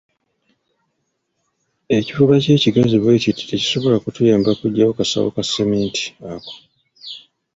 Ekifuba 1.97 2.33
kyo 2.43 2.51
ekigazi 2.57 2.97
bwe 2.99 3.21
kiti 3.23 3.43
tekisobola 3.49 3.97
kutuyamba 4.03 4.49
kuggyawo 4.59 4.91
kasawo 4.97 5.29
ka 5.35 5.43
seminti 5.51 6.05
ako. 6.33 6.53